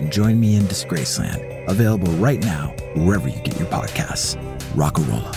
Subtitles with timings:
[0.00, 1.68] and join me in Disgraceland.
[1.68, 4.36] Available right now wherever you get your podcasts.
[4.74, 5.36] Rockarola.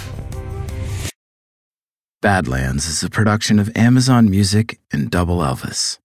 [2.21, 5.99] Badlands is a production of Amazon Music and Double Elvis.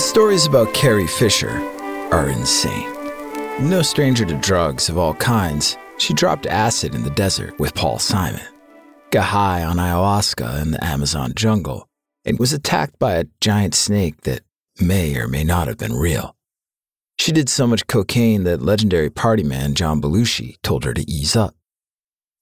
[0.00, 1.50] Stories about Carrie Fisher
[2.10, 2.90] are insane.
[3.60, 7.98] No stranger to drugs of all kinds, she dropped acid in the desert with Paul
[7.98, 8.40] Simon,
[9.10, 11.86] got high on ayahuasca in the Amazon jungle,
[12.24, 14.40] and was attacked by a giant snake that
[14.80, 16.34] may or may not have been real.
[17.18, 21.36] She did so much cocaine that legendary party man John Belushi told her to ease
[21.36, 21.54] up.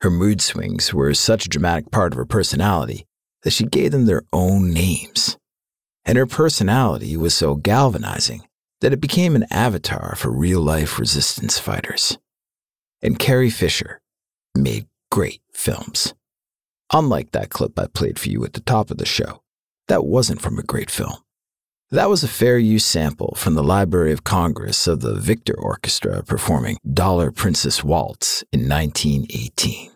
[0.02, 3.04] Her mood swings were such a dramatic part of her personality
[3.42, 5.36] that she gave them their own names
[6.08, 8.48] and her personality was so galvanizing
[8.80, 12.16] that it became an avatar for real life resistance fighters.
[13.02, 14.00] And Carrie Fisher
[14.54, 16.14] made great films.
[16.94, 19.42] Unlike that clip I played for you at the top of the show,
[19.88, 21.18] that wasn't from a great film.
[21.90, 26.22] That was a fair use sample from the Library of Congress of the Victor Orchestra
[26.22, 29.90] performing Dollar Princess Waltz in 1918.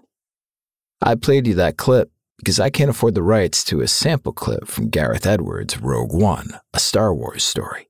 [1.00, 4.66] I played you that clip because I can't afford the rights to a sample clip
[4.66, 7.88] from Gareth Edwards' Rogue One, a Star Wars story.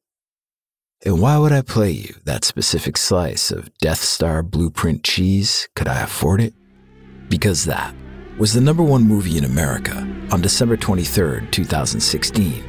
[1.04, 5.68] And why would I play you that specific slice of Death Star blueprint cheese?
[5.74, 6.54] Could I afford it?
[7.28, 7.94] Because that
[8.38, 9.96] was the number one movie in America
[10.30, 12.64] on December 23, 2016.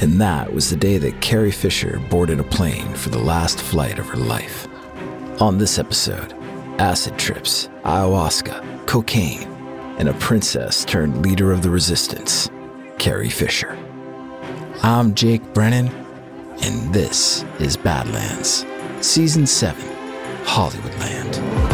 [0.00, 3.98] And that was the day that Carrie Fisher boarded a plane for the last flight
[3.98, 4.66] of her life.
[5.40, 6.34] On this episode,
[6.78, 9.48] acid trips, ayahuasca, cocaine,
[9.98, 12.50] and a princess turned leader of the resistance,
[12.98, 13.78] Carrie Fisher.
[14.82, 15.88] I'm Jake Brennan,
[16.62, 18.66] and this is Badlands,
[19.00, 19.82] Season 7,
[20.44, 21.71] Hollywoodland.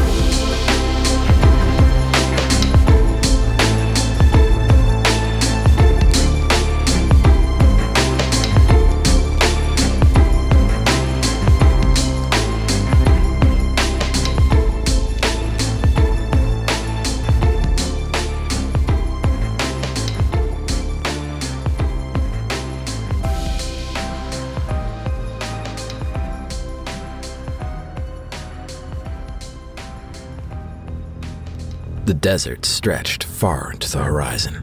[32.28, 34.62] Desert stretched far into the horizon.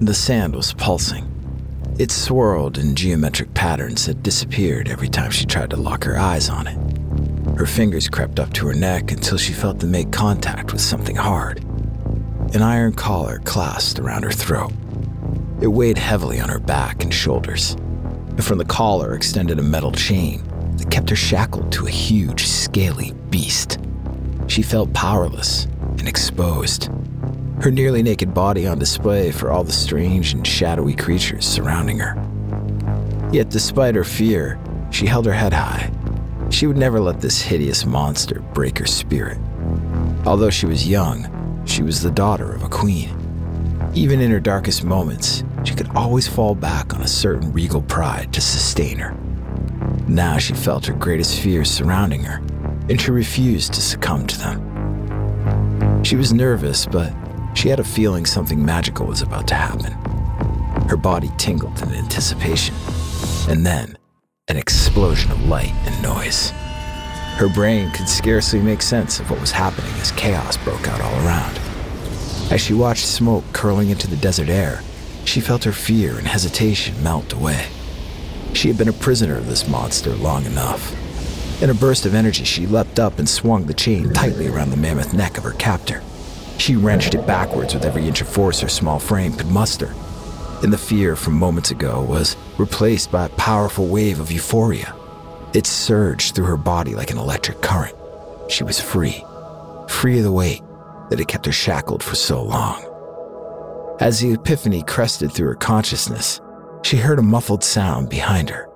[0.00, 1.24] The sand was pulsing.
[2.00, 6.48] It swirled in geometric patterns that disappeared every time she tried to lock her eyes
[6.48, 7.56] on it.
[7.56, 11.14] Her fingers crept up to her neck until she felt them make contact with something
[11.14, 11.62] hard.
[12.52, 14.72] An iron collar clasped around her throat.
[15.62, 17.74] It weighed heavily on her back and shoulders,
[18.30, 20.42] and from the collar extended a metal chain
[20.76, 23.78] that kept her shackled to a huge, scaly beast.
[24.48, 26.90] She felt powerless and exposed.
[27.60, 32.14] her nearly naked body on display for all the strange and shadowy creatures surrounding her.
[33.32, 34.58] Yet, despite her fear,
[34.90, 35.90] she held her head high.
[36.50, 39.38] She would never let this hideous monster break her spirit.
[40.24, 43.10] Although she was young, she was the daughter of a queen.
[43.94, 48.32] Even in her darkest moments, she could always fall back on a certain regal pride
[48.32, 49.16] to sustain her.
[50.06, 52.36] Now she felt her greatest fears surrounding her,
[52.88, 54.67] and she refused to succumb to them.
[56.08, 57.12] She was nervous, but
[57.52, 59.92] she had a feeling something magical was about to happen.
[60.88, 62.74] Her body tingled in anticipation,
[63.46, 63.98] and then
[64.48, 66.48] an explosion of light and noise.
[67.36, 71.26] Her brain could scarcely make sense of what was happening as chaos broke out all
[71.26, 71.60] around.
[72.50, 74.80] As she watched smoke curling into the desert air,
[75.26, 77.66] she felt her fear and hesitation melt away.
[78.54, 80.97] She had been a prisoner of this monster long enough.
[81.60, 84.76] In a burst of energy, she leapt up and swung the chain tightly around the
[84.76, 86.02] mammoth neck of her captor.
[86.56, 89.92] She wrenched it backwards with every inch of force her small frame could muster.
[90.62, 94.94] And the fear from moments ago was replaced by a powerful wave of euphoria.
[95.52, 97.96] It surged through her body like an electric current.
[98.48, 99.24] She was free,
[99.88, 100.62] free of the weight
[101.10, 102.84] that had kept her shackled for so long.
[103.98, 106.40] As the epiphany crested through her consciousness,
[106.82, 108.68] she heard a muffled sound behind her,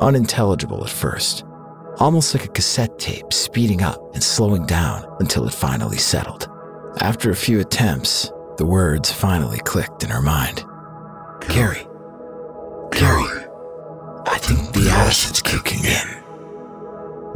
[0.00, 1.44] unintelligible at first,
[1.98, 6.48] almost like a cassette tape speeding up and slowing down until it finally settled.
[7.00, 10.64] After a few attempts, the words finally clicked in her mind.
[11.40, 11.86] Carrie.
[12.92, 13.46] Carrie.
[14.26, 16.22] I think the acid's kicking in.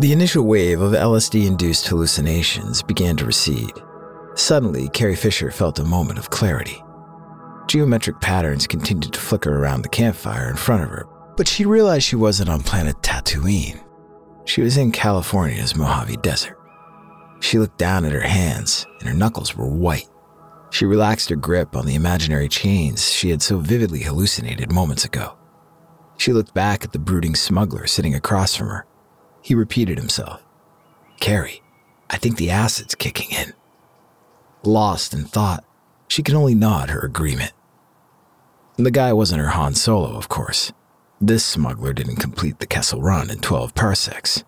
[0.01, 3.73] The initial wave of LSD induced hallucinations began to recede.
[4.35, 6.83] Suddenly, Carrie Fisher felt a moment of clarity.
[7.67, 11.07] Geometric patterns continued to flicker around the campfire in front of her,
[11.37, 13.81] but she realized she wasn't on planet Tatooine.
[14.51, 16.59] She was in California's Mojave Desert.
[17.39, 20.09] She looked down at her hands, and her knuckles were white.
[20.71, 25.39] She relaxed her grip on the imaginary chains she had so vividly hallucinated moments ago.
[26.17, 28.87] She looked back at the brooding smuggler sitting across from her.
[29.41, 30.43] He repeated himself
[31.21, 31.63] Carrie,
[32.11, 33.53] I think the acid's kicking in.
[34.65, 35.63] Lost in thought,
[36.09, 37.53] she could only nod her agreement.
[38.79, 40.73] The guy wasn't her Han Solo, of course.
[41.23, 44.43] This smuggler didn't complete the Kessel Run in 12 parsecs.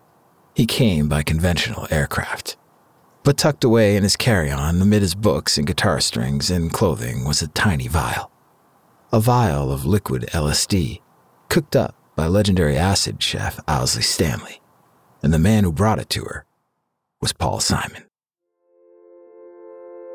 [0.55, 2.57] He came by conventional aircraft.
[3.21, 7.25] But tucked away in his carry on, amid his books and guitar strings and clothing,
[7.25, 8.31] was a tiny vial.
[9.11, 11.01] A vial of liquid LSD,
[11.47, 14.59] cooked up by legendary acid chef Owsley Stanley.
[15.21, 16.43] And the man who brought it to her
[17.21, 18.03] was Paul Simon.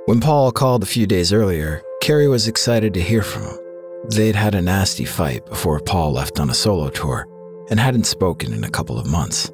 [0.07, 3.68] When Paul called a few days earlier, Carrie was excited to hear from him.
[4.07, 7.27] They'd had a nasty fight before Paul left on a solo tour
[7.71, 9.51] and hadn't spoken in a couple of months.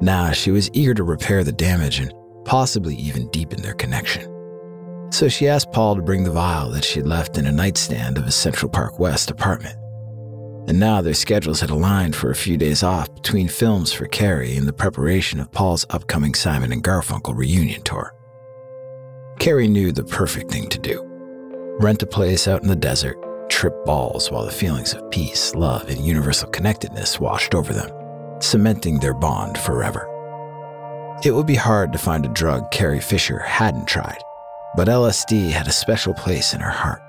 [0.00, 2.12] Now she was eager to repair the damage and
[2.44, 4.32] possibly even deepen their connection.
[5.12, 8.24] So she asked Paul to bring the vial that she'd left in a nightstand of
[8.24, 9.76] his Central Park West apartment.
[10.68, 14.56] And now their schedules had aligned for a few days off between films for Carrie
[14.56, 18.12] and the preparation of Paul's upcoming Simon and Garfunkel reunion tour.
[19.38, 21.02] Carrie knew the perfect thing to do
[21.78, 25.88] rent a place out in the desert trip balls while the feelings of peace, love,
[25.88, 27.90] and universal connectedness washed over them,
[28.40, 30.06] cementing their bond forever.
[31.24, 34.18] It would be hard to find a drug Carrie Fisher hadn't tried,
[34.76, 37.02] but LSD had a special place in her heart.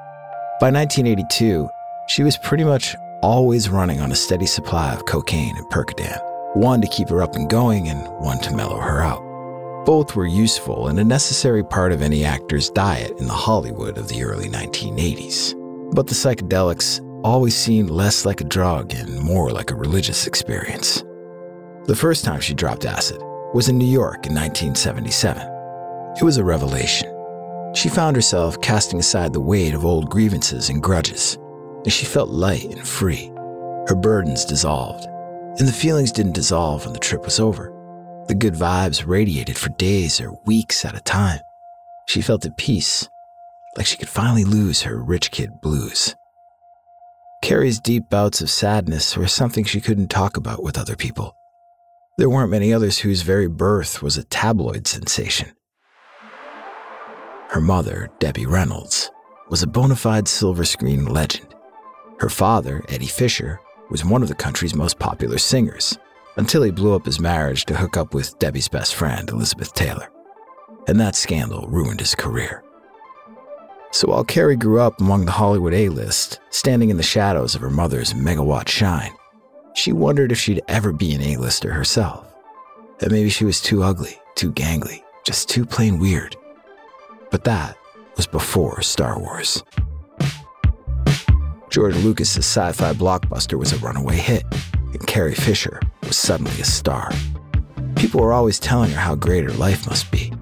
[0.60, 1.70] By 1982,
[2.08, 6.20] she was pretty much always running on a steady supply of cocaine and Percodan,
[6.56, 9.22] one to keep her up and going and one to mellow her out.
[9.86, 14.08] Both were useful and a necessary part of any actor's diet in the Hollywood of
[14.08, 15.54] the early 1980s.
[15.98, 21.04] But the psychedelics always seemed less like a drug and more like a religious experience.
[21.86, 23.20] The first time she dropped acid
[23.56, 25.42] was in New York in 1977.
[26.16, 27.12] It was a revelation.
[27.74, 31.36] She found herself casting aside the weight of old grievances and grudges,
[31.84, 33.32] and she felt light and free.
[33.88, 35.04] Her burdens dissolved,
[35.58, 37.74] and the feelings didn't dissolve when the trip was over.
[38.28, 41.40] The good vibes radiated for days or weeks at a time.
[42.06, 43.10] She felt at peace
[43.78, 46.16] like she could finally lose her rich kid blues.
[47.44, 51.36] Carrie's deep bouts of sadness were something she couldn't talk about with other people.
[52.18, 55.52] There weren't many others whose very birth was a tabloid sensation.
[57.50, 59.12] Her mother, Debbie Reynolds,
[59.50, 61.54] was a bona fide silver screen legend.
[62.20, 65.98] Her father, Eddie Fisher, was one of the country's most popular singers
[66.38, 70.10] until he blew up his marriage to hook up with Debbie's best friend, Elizabeth Taylor.
[70.88, 72.64] And that scandal ruined his career.
[73.92, 77.62] So while Carrie grew up among the Hollywood A list, standing in the shadows of
[77.62, 79.12] her mother's megawatt shine,
[79.76, 82.26] she wondered if she'd ever be an A-lister herself.
[83.00, 86.36] That maybe she was too ugly, too gangly, just too plain weird.
[87.32, 87.78] But that
[88.16, 89.64] was before Star Wars.
[91.70, 94.44] George Lucas's sci-fi blockbuster was a runaway hit,
[94.94, 97.12] and Carrie Fisher was suddenly a star.
[97.96, 100.34] People were always telling her how great her life must be,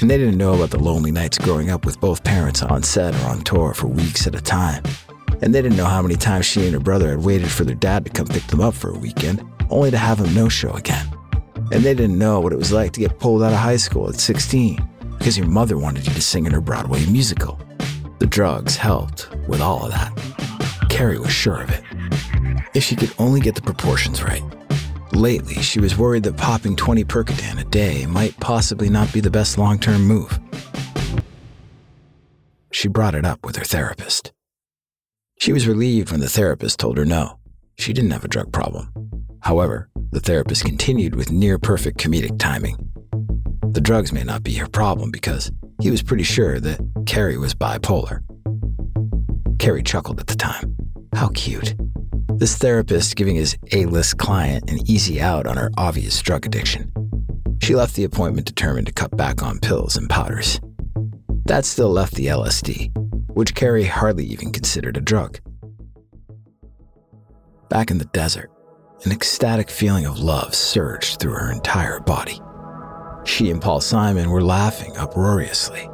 [0.00, 3.14] and they didn't know about the lonely nights growing up with both parents on set
[3.16, 4.82] or on tour for weeks at a time.
[5.42, 7.74] And they didn't know how many times she and her brother had waited for their
[7.74, 10.70] dad to come pick them up for a weekend, only to have him no show
[10.72, 11.06] again.
[11.72, 14.08] And they didn't know what it was like to get pulled out of high school
[14.08, 14.88] at 16
[15.18, 17.60] because your mother wanted you to sing in her Broadway musical.
[18.18, 20.12] The drugs helped with all of that.
[20.88, 21.82] Carrie was sure of it.
[22.74, 24.42] If she could only get the proportions right.
[25.12, 29.30] Lately, she was worried that popping 20 Percodan a day might possibly not be the
[29.30, 30.38] best long term move.
[32.70, 34.32] She brought it up with her therapist.
[35.38, 37.38] She was relieved when the therapist told her no,
[37.78, 38.92] she didn't have a drug problem.
[39.40, 42.76] However, the therapist continued with near perfect comedic timing.
[43.70, 45.50] The drugs may not be her problem because
[45.80, 48.22] he was pretty sure that Carrie was bipolar.
[49.58, 50.76] Carrie chuckled at the time.
[51.14, 51.74] How cute.
[52.38, 56.92] This therapist giving his A list client an easy out on her obvious drug addiction.
[57.60, 60.60] She left the appointment determined to cut back on pills and powders.
[61.46, 62.96] That still left the LSD,
[63.34, 65.40] which Carrie hardly even considered a drug.
[67.70, 68.52] Back in the desert,
[69.04, 72.40] an ecstatic feeling of love surged through her entire body.
[73.24, 75.90] She and Paul Simon were laughing uproariously.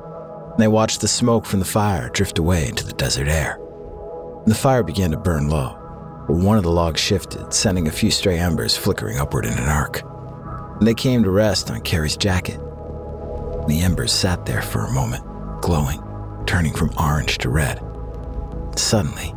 [0.58, 3.58] They watched the smoke from the fire drift away into the desert air.
[4.44, 5.80] The fire began to burn low,
[6.26, 10.02] one of the logs shifted, sending a few stray embers flickering upward in an arc.
[10.80, 12.58] They came to rest on Carrie's jacket.
[13.68, 15.22] The embers sat there for a moment,
[15.60, 16.02] glowing,
[16.46, 17.78] turning from orange to red.
[18.74, 19.34] Suddenly,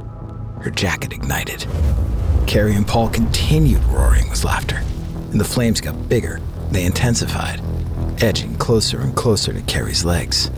[0.62, 1.65] her jacket ignited.
[2.48, 4.82] Carrie and Paul continued roaring with laughter,
[5.32, 6.39] and the flames got bigger.
[6.72, 7.62] They intensified,
[8.22, 10.50] edging closer and closer to Carrie's legs.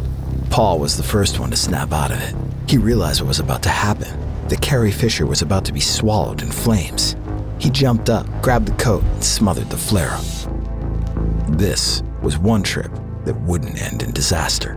[0.51, 2.35] Paul was the first one to snap out of it.
[2.69, 6.41] He realized what was about to happen that Carrie Fisher was about to be swallowed
[6.41, 7.15] in flames.
[7.59, 10.25] He jumped up, grabbed the coat, and smothered the flare up.
[11.57, 12.91] This was one trip
[13.25, 14.75] that wouldn't end in disaster,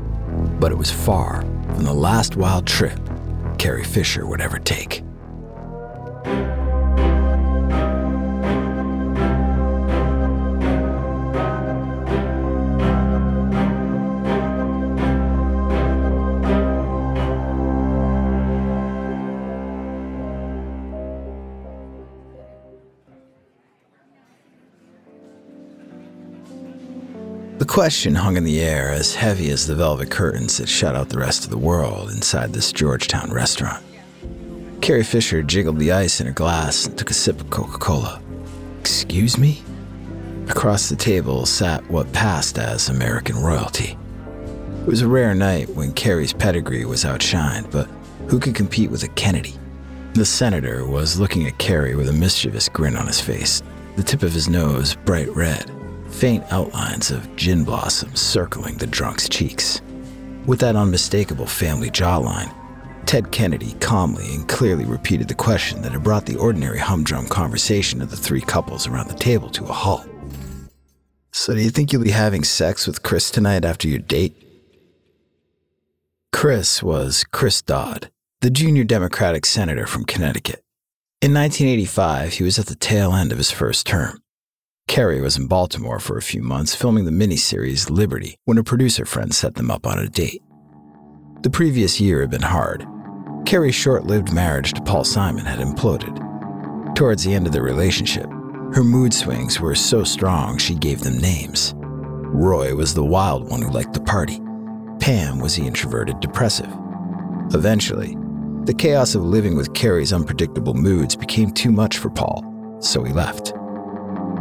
[0.60, 1.42] but it was far
[1.74, 2.98] from the last wild trip
[3.58, 5.01] Carrie Fisher would ever take.
[27.62, 31.10] The question hung in the air as heavy as the velvet curtains that shut out
[31.10, 33.84] the rest of the world inside this Georgetown restaurant.
[34.80, 38.20] Carrie Fisher jiggled the ice in her glass and took a sip of Coca Cola.
[38.80, 39.62] Excuse me?
[40.48, 43.96] Across the table sat what passed as American royalty.
[44.80, 47.88] It was a rare night when Carrie's pedigree was outshined, but
[48.26, 49.54] who could compete with a Kennedy?
[50.14, 53.62] The senator was looking at Carrie with a mischievous grin on his face,
[53.94, 55.70] the tip of his nose bright red
[56.12, 59.80] faint outlines of gin blossoms circling the drunk's cheeks.
[60.46, 62.54] With that unmistakable family jawline,
[63.06, 68.00] Ted Kennedy calmly and clearly repeated the question that had brought the ordinary humdrum conversation
[68.00, 70.06] of the three couples around the table to a halt.
[71.32, 74.36] So, do you think you'll be having sex with Chris tonight after your date?
[76.32, 80.62] Chris was Chris Dodd, the junior Democratic senator from Connecticut.
[81.20, 84.21] In 1985, he was at the tail end of his first term.
[84.92, 89.06] Carrie was in Baltimore for a few months filming the miniseries Liberty when a producer
[89.06, 90.42] friend set them up on a date.
[91.40, 92.86] The previous year had been hard.
[93.46, 96.94] Carrie's short lived marriage to Paul Simon had imploded.
[96.94, 98.26] Towards the end of the relationship,
[98.74, 101.72] her mood swings were so strong she gave them names.
[101.74, 104.40] Roy was the wild one who liked the party.
[105.00, 106.70] Pam was the introverted depressive.
[107.54, 108.14] Eventually,
[108.64, 112.44] the chaos of living with Carrie's unpredictable moods became too much for Paul,
[112.80, 113.54] so he left.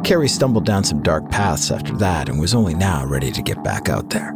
[0.03, 3.63] Carrie stumbled down some dark paths after that and was only now ready to get
[3.63, 4.33] back out there.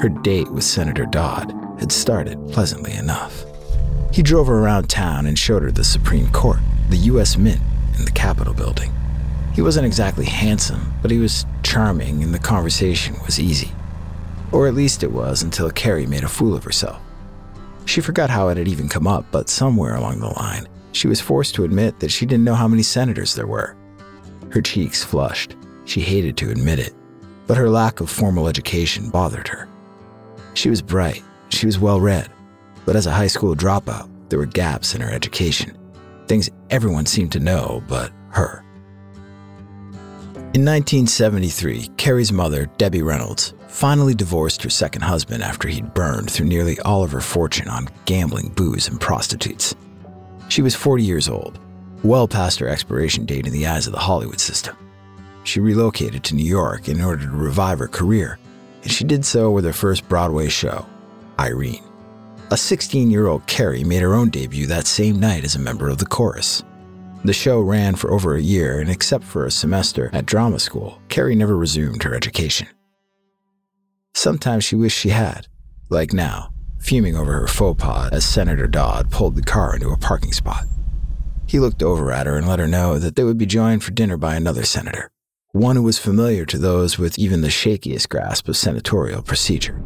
[0.00, 3.44] Her date with Senator Dodd had started pleasantly enough.
[4.12, 7.38] He drove her around town and showed her the Supreme Court, the U.S.
[7.38, 7.60] Mint,
[7.96, 8.92] and the Capitol building.
[9.54, 13.72] He wasn't exactly handsome, but he was charming and the conversation was easy.
[14.52, 17.00] Or at least it was until Carrie made a fool of herself.
[17.86, 21.20] She forgot how it had even come up, but somewhere along the line, she was
[21.20, 23.74] forced to admit that she didn't know how many senators there were.
[24.52, 25.56] Her cheeks flushed.
[25.86, 26.94] She hated to admit it,
[27.46, 29.66] but her lack of formal education bothered her.
[30.52, 32.28] She was bright, she was well read,
[32.84, 35.76] but as a high school dropout, there were gaps in her education.
[36.26, 38.62] Things everyone seemed to know but her.
[40.54, 46.46] In 1973, Carrie's mother, Debbie Reynolds, finally divorced her second husband after he'd burned through
[46.46, 49.74] nearly all of her fortune on gambling, booze, and prostitutes.
[50.48, 51.58] She was 40 years old,
[52.02, 54.76] well past her expiration date in the eyes of the Hollywood system.
[55.44, 58.38] She relocated to New York in order to revive her career,
[58.82, 60.86] and she did so with her first Broadway show,
[61.38, 61.82] Irene.
[62.50, 65.88] A 16 year old Carrie made her own debut that same night as a member
[65.88, 66.62] of the chorus.
[67.24, 71.00] The show ran for over a year, and except for a semester at drama school,
[71.08, 72.66] Carrie never resumed her education.
[74.12, 75.46] Sometimes she wished she had,
[75.88, 79.96] like now, fuming over her faux pas as Senator Dodd pulled the car into a
[79.96, 80.66] parking spot.
[81.46, 83.90] He looked over at her and let her know that they would be joined for
[83.90, 85.10] dinner by another senator,
[85.52, 89.82] one who was familiar to those with even the shakiest grasp of senatorial procedure.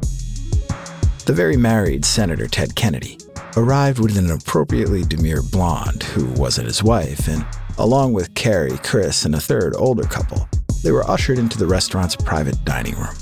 [1.26, 3.18] The very married Senator Ted Kennedy
[3.56, 7.44] arrived with an appropriately demure blonde who wasn't his wife, and
[7.78, 10.48] along with Carrie, Chris, and a third older couple,
[10.84, 13.16] they were ushered into the restaurant's private dining room.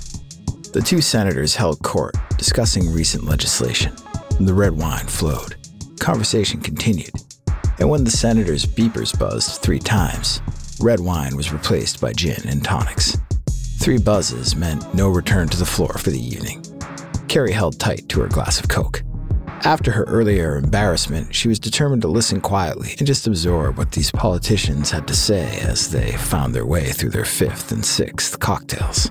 [0.75, 3.95] The two senators held court, discussing recent legislation.
[4.41, 5.55] The red wine flowed.
[6.01, 7.13] Conversation continued.
[7.79, 10.41] And when the senators' beepers buzzed three times,
[10.81, 13.19] red wine was replaced by gin and tonics.
[13.81, 16.65] Three buzzes meant no return to the floor for the evening.
[17.29, 19.03] Carrie held tight to her glass of Coke.
[19.65, 24.11] After her earlier embarrassment, she was determined to listen quietly and just absorb what these
[24.11, 29.11] politicians had to say as they found their way through their fifth and sixth cocktails.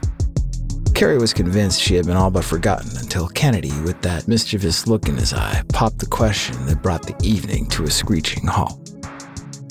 [1.04, 5.10] Carrie was convinced she had been all but forgotten until Kennedy, with that mischievous look
[5.10, 8.90] in his eye, popped the question that brought the evening to a screeching halt.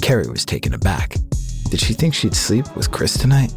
[0.03, 1.15] Carrie was taken aback.
[1.71, 3.51] Did she think she'd sleep with Chris tonight?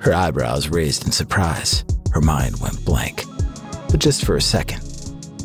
[0.00, 1.84] Her eyebrows raised in surprise.
[2.12, 3.22] Her mind went blank
[3.88, 4.82] but just for a second.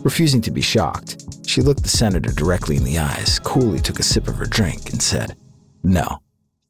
[0.03, 4.03] Refusing to be shocked, she looked the senator directly in the eyes, coolly took a
[4.03, 5.37] sip of her drink, and said,
[5.83, 6.23] No,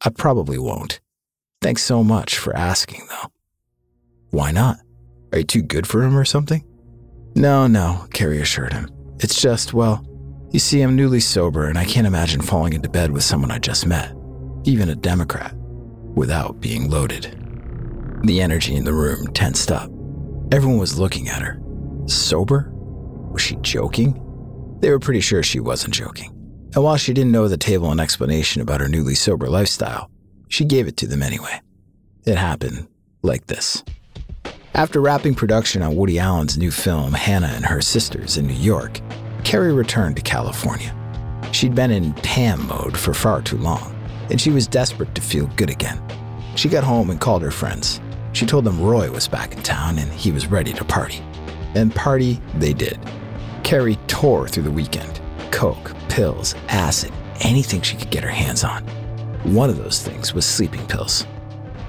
[0.03, 0.99] I probably won't.
[1.61, 3.31] Thanks so much for asking, though.
[4.31, 4.77] Why not?
[5.31, 6.65] Are you too good for him or something?
[7.35, 8.89] No, no, Carrie assured him.
[9.19, 10.05] It's just, well,
[10.51, 13.59] you see, I'm newly sober and I can't imagine falling into bed with someone I
[13.59, 14.13] just met,
[14.63, 15.53] even a Democrat,
[16.15, 17.37] without being loaded.
[18.23, 19.89] The energy in the room tensed up.
[20.51, 21.61] Everyone was looking at her.
[22.05, 22.71] Sober?
[23.31, 24.13] Was she joking?
[24.79, 26.31] They were pretty sure she wasn't joking.
[26.73, 30.09] And while she didn't know the table an explanation about her newly sober lifestyle,
[30.47, 31.61] she gave it to them anyway.
[32.25, 32.87] It happened
[33.23, 33.83] like this.
[34.73, 39.01] After wrapping production on Woody Allen's new film, Hannah and Her Sisters, in New York,
[39.43, 40.95] Carrie returned to California.
[41.51, 43.93] She'd been in Pam mode for far too long,
[44.29, 46.01] and she was desperate to feel good again.
[46.55, 47.99] She got home and called her friends.
[48.31, 51.21] She told them Roy was back in town and he was ready to party.
[51.75, 52.97] And party they did.
[53.63, 55.19] Carrie tore through the weekend
[55.51, 58.83] coke, pills, acid, anything she could get her hands on.
[59.43, 61.27] One of those things was sleeping pills.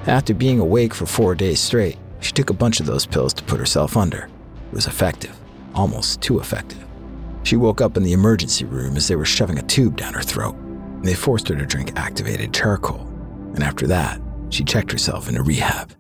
[0.09, 3.43] After being awake for four days straight, she took a bunch of those pills to
[3.45, 4.29] put herself under.
[4.71, 5.37] It was effective,
[5.75, 6.83] almost too effective.
[7.43, 10.23] She woke up in the emergency room as they were shoving a tube down her
[10.23, 10.57] throat.
[11.03, 13.01] They forced her to drink activated charcoal,
[13.55, 15.95] and after that, she checked herself into rehab.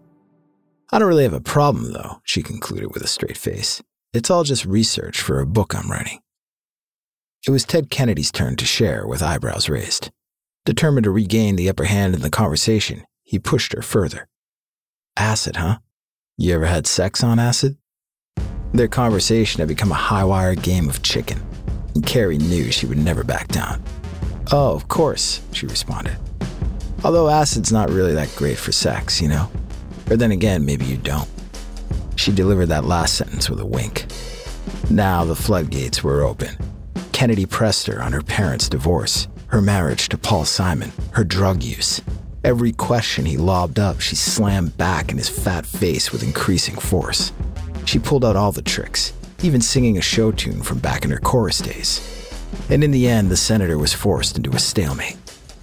[0.92, 3.82] I don't really have a problem, though, she concluded with a straight face.
[4.12, 6.20] It's all just research for a book I'm writing.
[7.46, 10.11] It was Ted Kennedy's turn to share with eyebrows raised.
[10.64, 14.28] Determined to regain the upper hand in the conversation, he pushed her further.
[15.16, 15.78] Acid, huh?
[16.42, 17.76] You ever had sex on acid?
[18.74, 21.40] Their conversation had become a high wire game of chicken,
[21.94, 23.81] and Carrie knew she would never back down.
[24.50, 26.16] Oh, of course, she responded.
[27.05, 29.52] Although acid's not really that great for sex, you know?
[30.11, 31.28] Or then again, maybe you don't.
[32.16, 34.07] She delivered that last sentence with a wink.
[34.90, 36.57] Now the floodgates were open.
[37.12, 42.00] Kennedy pressed her on her parents' divorce, her marriage to Paul Simon, her drug use.
[42.44, 47.33] Every question he lobbed up, she slammed back in his fat face with increasing force.
[47.85, 49.12] She pulled out all the tricks,
[49.44, 52.00] even singing a show tune from back in her chorus days.
[52.68, 55.16] And in the end, the senator was forced into a stalemate.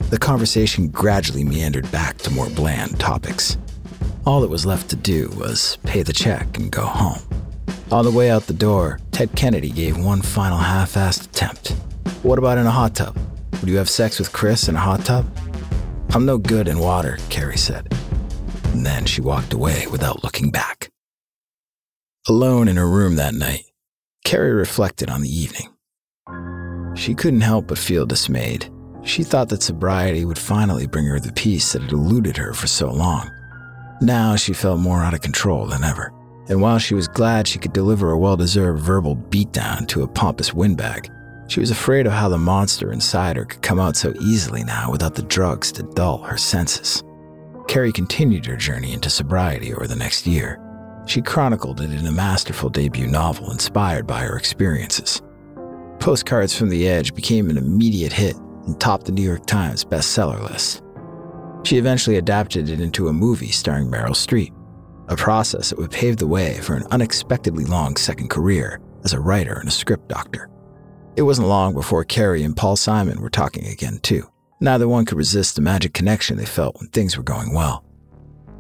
[0.10, 3.58] The conversation gradually meandered back to more bland topics.
[4.26, 7.20] All that was left to do was pay the check and go home.
[7.92, 11.72] On the way out the door, Ted Kennedy gave one final half assed attempt.
[12.24, 13.18] What about in a hot tub?
[13.60, 15.26] Would you have sex with Chris in a hot tub?
[16.12, 17.88] I'm no good in water, Carrie said.
[18.65, 20.89] And then she walked away without looking back.
[22.28, 23.65] Alone in her room that night,
[24.26, 25.69] Carrie reflected on the evening.
[26.95, 28.72] She couldn't help but feel dismayed.
[29.04, 32.67] She thought that sobriety would finally bring her the peace that had eluded her for
[32.67, 33.30] so long.
[34.02, 36.12] Now she felt more out of control than ever.
[36.50, 40.08] And while she was glad she could deliver a well deserved verbal beatdown to a
[40.08, 41.10] pompous windbag,
[41.50, 44.92] she was afraid of how the monster inside her could come out so easily now
[44.92, 47.04] without the drugs to dull her senses.
[47.68, 50.62] Carrie continued her journey into sobriety over the next year.
[51.08, 55.24] She chronicled it in a masterful debut novel inspired by her experiences.
[56.00, 60.42] Postcards from the Edge became an immediate hit and topped the New York Times bestseller
[60.52, 60.84] list.
[61.64, 64.54] She eventually adapted it into a movie starring Meryl Streep,
[65.08, 69.20] a process that would pave the way for an unexpectedly long second career as a
[69.20, 70.50] writer and a script doctor.
[71.19, 74.32] It wasn't long before Carrie and Paul Simon were talking again, too.
[74.62, 77.84] Neither one could resist the magic connection they felt when things were going well.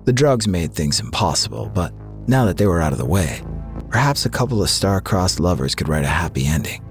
[0.03, 1.93] The drugs made things impossible, but
[2.27, 3.41] now that they were out of the way,
[3.87, 6.83] perhaps a couple of star-crossed lovers could write a happy ending.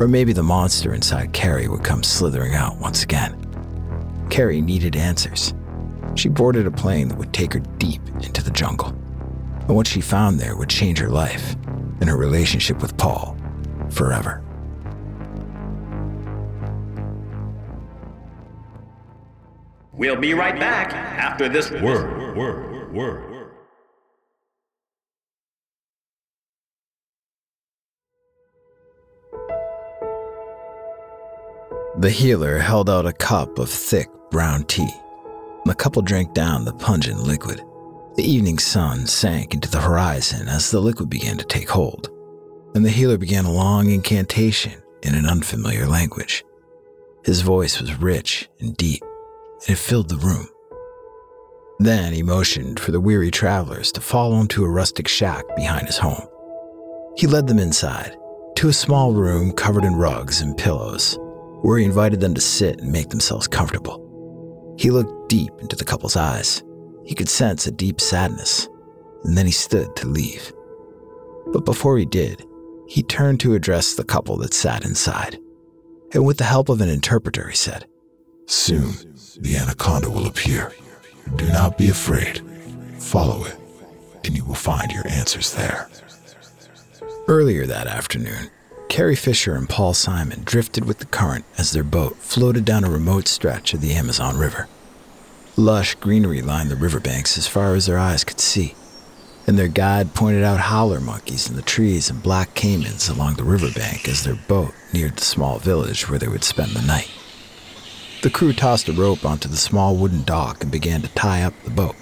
[0.00, 3.36] Or maybe the monster inside Carrie would come slithering out once again.
[4.30, 5.54] Carrie needed answers.
[6.16, 8.88] She boarded a plane that would take her deep into the jungle.
[8.88, 11.54] And what she found there would change her life
[12.00, 13.36] and her relationship with Paul
[13.90, 14.42] forever.
[19.98, 23.24] We'll be right back after this word, word, word.
[31.98, 34.88] The healer held out a cup of thick brown tea.
[35.64, 37.60] The couple drank down the pungent liquid.
[38.14, 42.08] The evening sun sank into the horizon as the liquid began to take hold,
[42.76, 46.44] and the healer began a long incantation in an unfamiliar language.
[47.24, 49.07] His voice was rich and deep, and
[49.66, 50.48] it filled the room.
[51.80, 55.86] Then he motioned for the weary travelers to follow him to a rustic shack behind
[55.86, 56.26] his home.
[57.16, 58.16] He led them inside,
[58.56, 61.18] to a small room covered in rugs and pillows
[61.62, 64.04] where he invited them to sit and make themselves comfortable.
[64.78, 66.62] He looked deep into the couple's eyes.
[67.04, 68.68] He could sense a deep sadness,
[69.24, 70.52] and then he stood to leave.
[71.52, 72.44] But before he did,
[72.86, 75.38] he turned to address the couple that sat inside.
[76.12, 77.86] And with the help of an interpreter, he said,
[78.46, 78.94] Soon
[79.40, 80.72] the anaconda will appear.
[81.36, 82.42] Do not be afraid.
[82.98, 83.56] Follow it,
[84.24, 85.88] and you will find your answers there.
[87.28, 88.50] Earlier that afternoon,
[88.88, 92.90] Carrie Fisher and Paul Simon drifted with the current as their boat floated down a
[92.90, 94.66] remote stretch of the Amazon River.
[95.56, 98.74] Lush greenery lined the riverbanks as far as their eyes could see,
[99.46, 103.44] and their guide pointed out howler monkeys in the trees and black caimans along the
[103.44, 107.10] riverbank as their boat neared the small village where they would spend the night.
[108.20, 111.54] The crew tossed a rope onto the small wooden dock and began to tie up
[111.62, 111.94] the boat.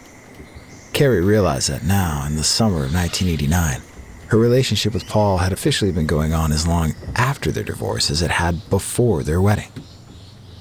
[0.94, 3.82] Carrie realized that now, in the summer of 1989,
[4.28, 8.22] her relationship with Paul had officially been going on as long after their divorce as
[8.22, 9.70] it had before their wedding.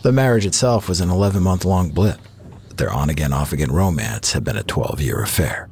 [0.04, 2.20] The marriage itself was an 11 month long blip,
[2.68, 5.70] but their on again, off again romance had been a 12 year affair.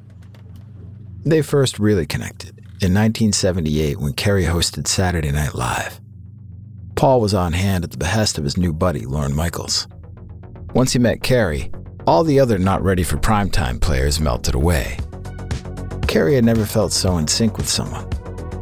[1.26, 6.00] They first really connected in 1978 when Carrie hosted Saturday Night Live.
[6.96, 9.88] Paul was on hand at the behest of his new buddy, Lorne Michaels.
[10.74, 11.72] Once he met Carrie,
[12.06, 14.98] all the other not ready for primetime players melted away,
[16.08, 18.08] Carrie had never felt so in sync with someone.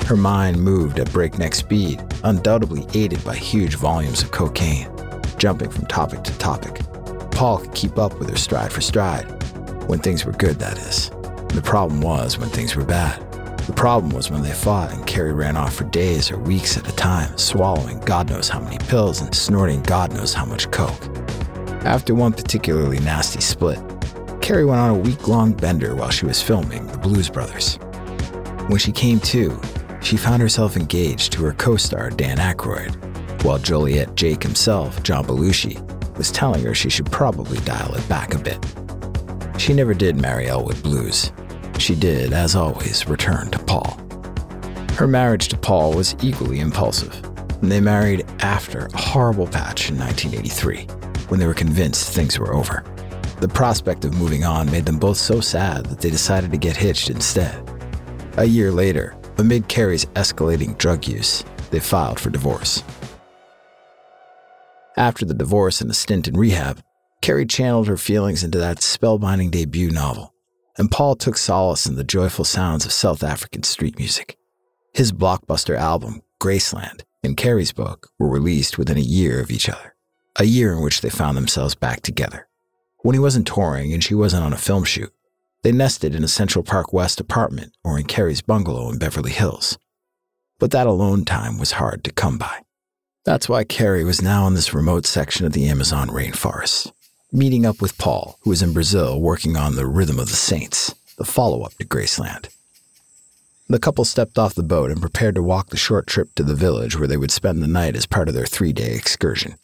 [0.06, 4.90] Her mind moved at breakneck speed, undoubtedly aided by huge volumes of cocaine,
[5.38, 6.82] jumping from topic to topic.
[7.32, 9.26] Paul could keep up with her stride for stride.
[9.88, 11.10] When things were good, that is.
[11.54, 13.26] The problem was when things were bad.
[13.68, 16.90] The problem was when they fought and Carrie ran off for days or weeks at
[16.90, 21.02] a time, swallowing God knows how many pills and snorting God knows how much coke.
[21.86, 23.80] After one particularly nasty split,
[24.42, 27.78] Carrie went on a week long bender while she was filming The Blues Brothers.
[28.68, 29.60] When she came to,
[30.02, 35.26] she found herself engaged to her co star Dan Aykroyd, while Joliet Jake himself, John
[35.26, 35.80] Belushi,
[36.18, 38.64] was telling her she should probably dial it back a bit.
[39.60, 41.32] She never did marry Elwood Blues.
[41.82, 44.00] She did, as always, return to Paul.
[44.92, 47.12] Her marriage to Paul was equally impulsive,
[47.60, 50.84] and they married after a horrible patch in 1983
[51.30, 52.84] when they were convinced things were over.
[53.40, 56.78] The prospect of moving on made them both so sad that they decided to get
[56.78, 57.68] hitched instead.
[58.38, 62.84] A year later, amid Carrie's escalating drug use, they filed for divorce.
[64.98, 66.80] After the divorce and a stint in rehab,
[67.22, 70.31] Carrie channeled her feelings into that spellbinding debut novel,
[70.82, 74.36] and Paul took solace in the joyful sounds of South African street music.
[74.96, 79.94] His blockbuster album, Graceland, and Carrie's book were released within a year of each other,
[80.40, 82.48] a year in which they found themselves back together.
[83.04, 85.14] When he wasn't touring and she wasn't on a film shoot,
[85.62, 89.78] they nested in a Central Park West apartment or in Carrie's bungalow in Beverly Hills.
[90.58, 92.62] But that alone time was hard to come by.
[93.24, 96.92] That's why Carrie was now in this remote section of the Amazon rainforest,
[97.32, 100.94] meeting up with Paul, who was in Brazil working on The Rhythm of the Saints,
[101.18, 102.50] the follow up to Graceland.
[103.70, 106.56] The couple stepped off the boat and prepared to walk the short trip to the
[106.56, 109.56] village where they would spend the night as part of their three day excursion.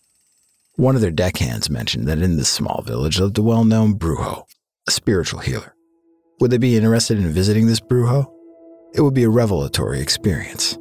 [0.76, 4.46] One of their deckhands mentioned that in this small village lived a well known brujo,
[4.88, 5.76] a spiritual healer.
[6.40, 8.32] Would they be interested in visiting this brujo?
[8.94, 10.78] It would be a revelatory experience.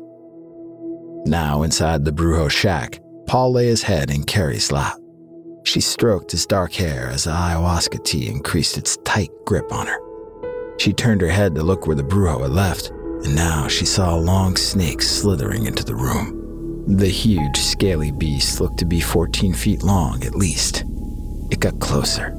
[1.25, 4.99] Now, inside the brujo shack, Paul lay his head in Carrie's lap.
[5.67, 9.99] She stroked his dark hair as the ayahuasca tea increased its tight grip on her.
[10.79, 14.15] She turned her head to look where the brujo had left, and now she saw
[14.15, 16.85] a long snake slithering into the room.
[16.87, 20.85] The huge, scaly beast looked to be 14 feet long at least.
[21.51, 22.39] It got closer.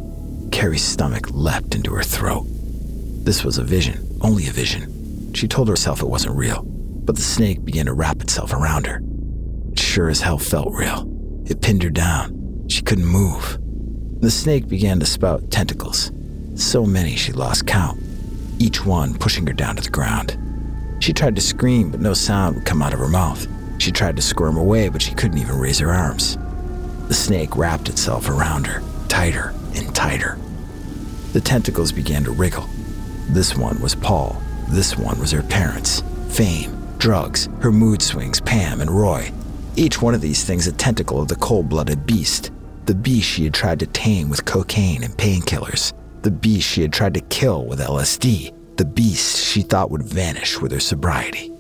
[0.54, 2.46] Carrie's stomach leapt into her throat.
[2.48, 5.34] This was a vision, only a vision.
[5.34, 9.02] She told herself it wasn't real, but the snake began to wrap itself around her.
[9.74, 11.12] It sure as hell felt real.
[11.46, 12.37] It pinned her down.
[12.78, 13.58] She couldn't move.
[14.22, 16.12] The snake began to spout tentacles.
[16.54, 18.00] So many she lost count,
[18.60, 20.38] each one pushing her down to the ground.
[21.00, 23.48] She tried to scream, but no sound would come out of her mouth.
[23.80, 26.38] She tried to squirm away, but she couldn't even raise her arms.
[27.08, 30.38] The snake wrapped itself around her, tighter and tighter.
[31.34, 32.70] The tentacles began to wriggle.
[33.30, 34.40] This one was Paul.
[34.70, 36.04] This one was her parents.
[36.30, 39.32] Fame, drugs, her mood swings, Pam and Roy.
[39.76, 42.52] Each one of these things a tentacle of the cold blooded beast.
[42.88, 45.94] The beast she had tried to tame with cocaine and painkillers.
[46.24, 50.62] The beast she had tried to kill with LSD the beast she thought would vanish
[50.62, 51.52] with her sobriety.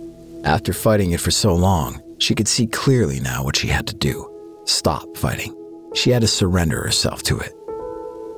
[0.43, 3.95] After fighting it for so long, she could see clearly now what she had to
[3.95, 4.31] do
[4.65, 5.55] stop fighting.
[5.95, 7.53] She had to surrender herself to it.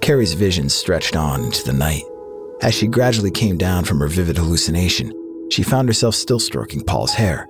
[0.01, 2.03] Carrie's vision stretched on into the night.
[2.61, 5.11] As she gradually came down from her vivid hallucination,
[5.49, 7.49] she found herself still stroking Paul's hair.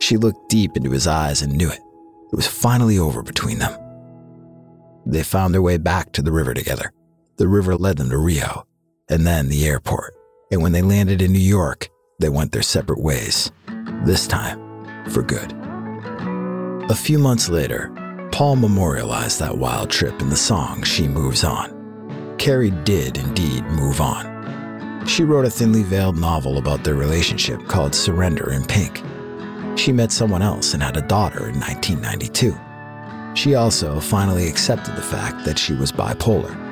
[0.00, 1.80] She looked deep into his eyes and knew it.
[2.32, 3.83] It was finally over between them.
[5.06, 6.92] They found their way back to the river together.
[7.36, 8.66] The river led them to Rio,
[9.08, 10.14] and then the airport
[10.54, 11.88] and when they landed in New York,
[12.20, 13.50] they went their separate ways,
[14.04, 14.58] this time
[15.08, 15.52] for good.
[16.90, 17.92] A few months later,
[18.30, 22.36] Paul memorialized that wild trip in the song She Moves On.
[22.38, 25.04] Carrie did indeed move on.
[25.06, 29.02] She wrote a thinly veiled novel about their relationship called Surrender in Pink.
[29.76, 32.56] She met someone else and had a daughter in 1992.
[33.34, 36.64] She also finally accepted the fact that she was bipolar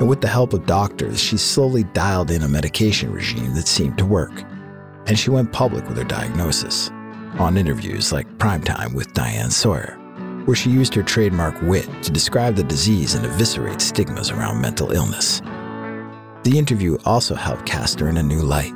[0.00, 3.98] and with the help of doctors, she slowly dialed in a medication regime that seemed
[3.98, 4.32] to work.
[5.06, 6.88] And she went public with her diagnosis
[7.38, 9.98] on interviews like Primetime with Diane Sawyer,
[10.46, 14.90] where she used her trademark wit to describe the disease and eviscerate stigmas around mental
[14.90, 15.40] illness.
[16.44, 18.72] The interview also helped cast her in a new light.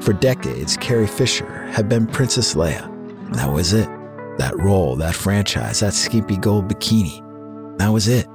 [0.00, 2.88] For decades, Carrie Fisher had been Princess Leia.
[3.34, 3.97] That was it.
[4.38, 7.78] That role, that franchise, that skimpy gold bikini.
[7.78, 8.26] That was it.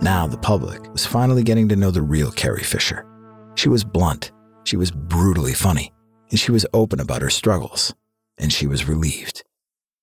[0.00, 3.06] Now the public was finally getting to know the real Carrie Fisher.
[3.54, 4.32] She was blunt,
[4.64, 5.92] she was brutally funny,
[6.30, 7.94] and she was open about her struggles,
[8.36, 9.44] and she was relieved.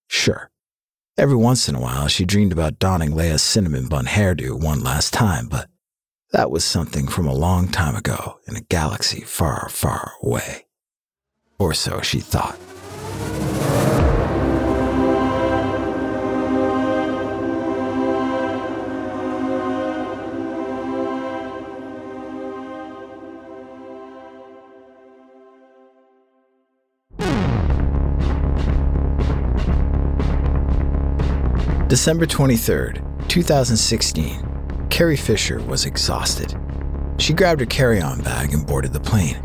[0.08, 0.50] Sure,
[1.18, 5.14] every once in a while she dreamed about donning Leia's cinnamon bun hairdo one last
[5.14, 5.68] time, but
[6.32, 10.66] that was something from a long time ago in a galaxy far, far away.
[11.60, 12.58] Or so she thought.
[31.92, 36.58] December 23rd, 2016, Carrie Fisher was exhausted.
[37.18, 39.36] She grabbed her carry on bag and boarded the plane.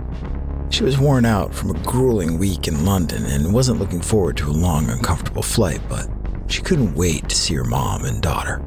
[0.71, 4.49] She was worn out from a grueling week in London and wasn't looking forward to
[4.49, 6.09] a long, uncomfortable flight, but
[6.47, 8.65] she couldn't wait to see her mom and daughter.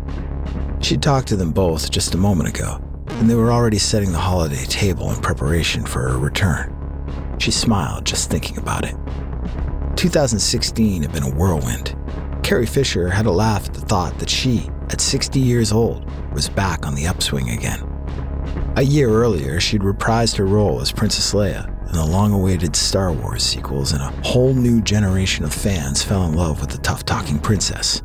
[0.82, 4.18] She'd talked to them both just a moment ago, and they were already setting the
[4.18, 6.76] holiday table in preparation for her return.
[7.39, 8.96] She smiled just thinking about it.
[9.96, 11.96] 2016 had been a whirlwind.
[12.49, 16.49] Carrie Fisher had a laugh at the thought that she, at 60 years old, was
[16.49, 17.79] back on the upswing again.
[18.75, 23.13] A year earlier, she'd reprised her role as Princess Leia in the long awaited Star
[23.13, 27.05] Wars sequels, and a whole new generation of fans fell in love with the tough
[27.05, 28.01] talking princess.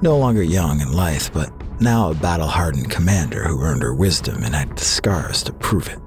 [0.00, 4.44] No longer young and lithe, but now a battle hardened commander who earned her wisdom
[4.44, 5.98] and had the scars to prove it.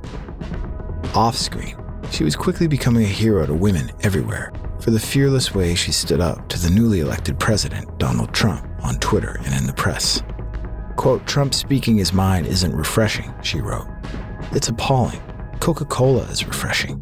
[1.13, 1.77] Off screen,
[2.09, 4.51] she was quickly becoming a hero to women everywhere
[4.85, 8.93] for the fearless way she stood up to the newly elected president, Donald Trump, on
[8.99, 10.21] Twitter and in the press.
[10.95, 13.87] Quote, Trump speaking his mind isn't refreshing, she wrote.
[14.51, 15.19] It's appalling.
[15.59, 17.01] Coca Cola is refreshing.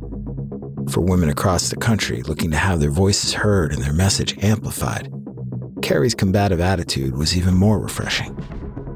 [0.91, 5.11] For women across the country looking to have their voices heard and their message amplified,
[5.81, 8.33] Carrie's combative attitude was even more refreshing.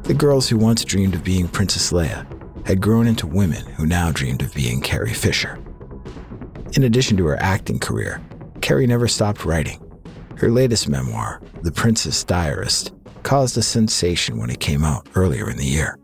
[0.03, 2.25] The girls who once dreamed of being Princess Leia
[2.65, 5.59] had grown into women who now dreamed of being Carrie Fisher.
[6.71, 8.21] In addition to her acting career,
[8.67, 9.79] Carrie never stopped writing.
[10.35, 12.91] Her latest memoir, The Princess Diarist,
[13.23, 15.97] caused a sensation when it came out earlier in the year.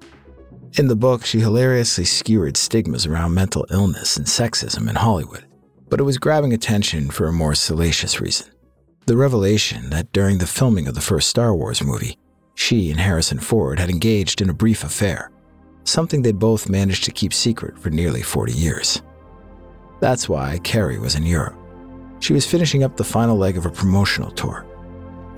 [0.80, 5.44] In the book, she hilariously skewered stigmas around mental illness and sexism in Hollywood,
[5.90, 8.48] but it was grabbing attention for a more salacious reason.
[9.08, 12.18] The revelation that during the filming of the first Star Wars movie,
[12.56, 15.32] she and Harrison Ford had engaged in a brief affair,
[15.84, 19.02] something they'd both managed to keep secret for nearly 40 years.
[20.00, 21.58] That's why Carrie was in Europe.
[22.24, 24.66] She was finishing up the final leg of a promotional tour.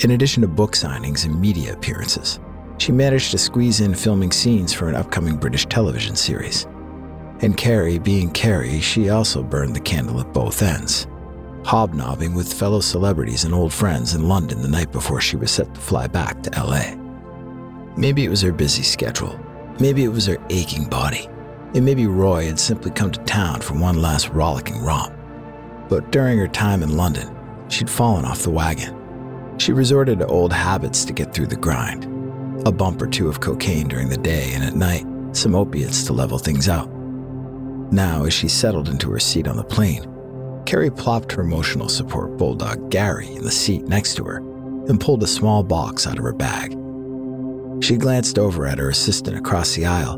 [0.02, 2.40] In addition to book signings and media appearances,
[2.78, 6.68] she managed to squeeze in filming scenes for an upcoming British television series.
[7.42, 11.08] And Carrie, being Carrie, she also burned the candle at both ends,
[11.64, 15.74] hobnobbing with fellow celebrities and old friends in London the night before she was set
[15.74, 16.94] to fly back to LA.
[17.98, 19.40] Maybe it was her busy schedule.
[19.80, 21.30] Maybe it was her aching body.
[21.74, 25.16] And maybe Roy had simply come to town for one last rollicking romp.
[25.90, 27.36] But during her time in London,
[27.68, 28.96] she'd fallen off the wagon.
[29.58, 32.12] She resorted to old habits to get through the grind
[32.66, 36.14] a bump or two of cocaine during the day, and at night, some opiates to
[36.14, 36.90] level things out.
[37.92, 40.12] Now, as she settled into her seat on the plane,
[40.66, 44.38] Carrie plopped her emotional support bulldog Gary in the seat next to her
[44.88, 46.72] and pulled a small box out of her bag.
[47.84, 50.16] She glanced over at her assistant across the aisle,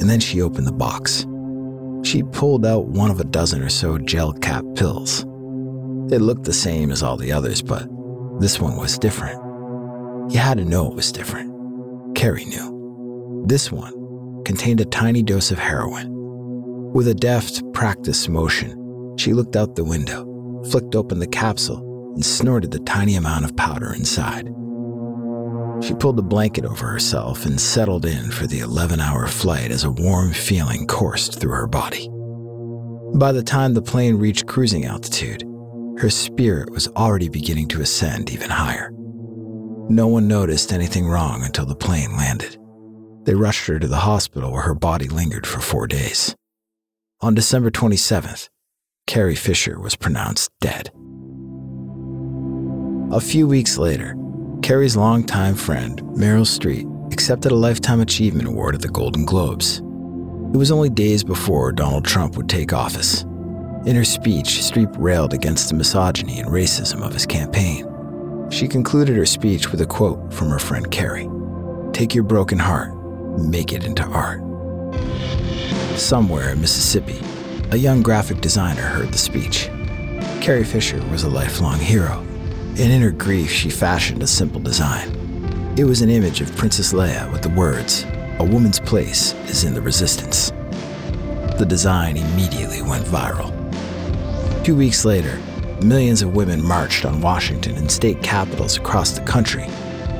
[0.00, 1.26] and then she opened the box.
[2.02, 5.20] She pulled out one of a dozen or so gel cap pills.
[6.12, 7.86] It looked the same as all the others, but
[8.40, 9.38] this one was different.
[10.32, 12.16] You had to know it was different.
[12.16, 13.44] Carrie knew.
[13.46, 16.08] This one contained a tiny dose of heroin.
[16.92, 20.24] With a deft, practiced motion, she looked out the window,
[20.70, 24.48] flicked open the capsule, and snorted the tiny amount of powder inside.
[25.82, 29.84] She pulled the blanket over herself and settled in for the 11 hour flight as
[29.84, 32.08] a warm feeling coursed through her body.
[33.14, 35.42] By the time the plane reached cruising altitude,
[35.98, 38.90] her spirit was already beginning to ascend even higher.
[39.88, 42.56] No one noticed anything wrong until the plane landed.
[43.24, 46.36] They rushed her to the hospital where her body lingered for four days.
[47.20, 48.48] On December 27th,
[49.06, 50.90] Carrie Fisher was pronounced dead.
[53.12, 54.14] A few weeks later,
[54.62, 59.78] Carrie's longtime friend, Meryl Streep, accepted a Lifetime Achievement Award at the Golden Globes.
[59.78, 63.22] It was only days before Donald Trump would take office.
[63.86, 67.86] In her speech, Streep railed against the misogyny and racism of his campaign.
[68.50, 71.28] She concluded her speech with a quote from her friend Carrie
[71.92, 72.94] Take your broken heart,
[73.38, 74.42] make it into art.
[75.98, 77.18] Somewhere in Mississippi,
[77.70, 79.70] a young graphic designer heard the speech.
[80.42, 82.24] Carrie Fisher was a lifelong hero,
[82.80, 85.10] and in her grief, she fashioned a simple design.
[85.76, 88.06] It was an image of Princess Leia with the words,
[88.38, 90.50] A woman's place is in the resistance.
[91.58, 93.52] The design immediately went viral.
[94.64, 95.38] Two weeks later,
[95.84, 99.64] millions of women marched on Washington and state capitals across the country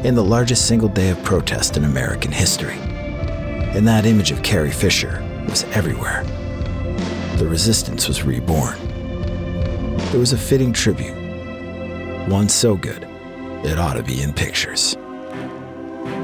[0.04, 2.76] in the largest single day of protest in American history.
[2.76, 6.24] And that image of Carrie Fisher was everywhere.
[7.38, 8.76] The resistance was reborn.
[10.12, 11.19] It was a fitting tribute,
[12.28, 13.06] one so good
[13.64, 14.96] it ought to be in pictures.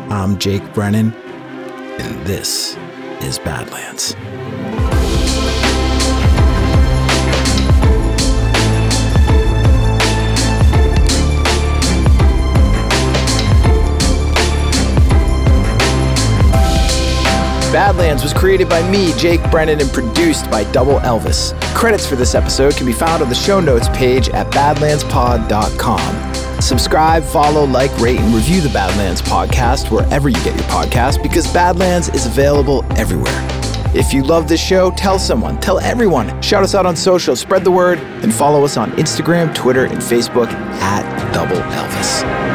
[0.09, 2.76] I'm Jake Brennan, and this
[3.20, 4.14] is Badlands.
[17.72, 21.59] Badlands was created by me, Jake Brennan, and produced by Double Elvis.
[21.74, 26.35] Credits for this episode can be found on the show notes page at badlandspod.com.
[26.62, 31.52] Subscribe, follow, like, rate, and review the Badlands podcast wherever you get your podcast because
[31.52, 33.48] Badlands is available everywhere.
[33.94, 36.40] If you love this show, tell someone, tell everyone.
[36.42, 39.98] Shout us out on social, spread the word, and follow us on Instagram, Twitter, and
[39.98, 42.45] Facebook at Double Elvis.